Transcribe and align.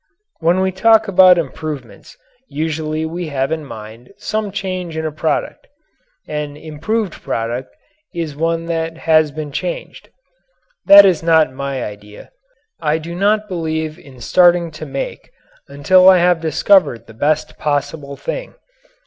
When 0.39 0.61
we 0.61 0.71
talk 0.71 1.07
about 1.07 1.37
improvements 1.37 2.17
usually 2.47 3.05
we 3.05 3.27
have 3.27 3.51
in 3.51 3.63
mind 3.63 4.09
some 4.17 4.51
change 4.51 4.97
in 4.97 5.05
a 5.05 5.11
product. 5.11 5.67
An 6.27 6.57
"improved" 6.57 7.13
product 7.21 7.75
is 8.11 8.35
one 8.35 8.65
that 8.65 8.97
has 8.97 9.29
been 9.29 9.51
changed. 9.51 10.09
That 10.87 11.05
is 11.05 11.21
not 11.21 11.53
my 11.53 11.83
idea. 11.83 12.31
I 12.79 12.97
do 12.97 13.13
not 13.13 13.47
believe 13.47 13.99
in 13.99 14.19
starting 14.21 14.71
to 14.71 14.87
make 14.87 15.29
until 15.67 16.09
I 16.09 16.17
have 16.17 16.41
discovered 16.41 17.05
the 17.05 17.13
best 17.13 17.59
possible 17.59 18.15
thing. 18.17 18.55